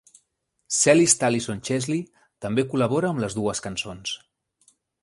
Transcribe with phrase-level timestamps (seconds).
[0.77, 2.01] Cellist Alison Chesley
[2.47, 4.19] també col·labora amb les dues cançons.